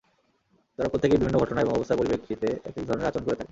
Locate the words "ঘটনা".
1.39-1.59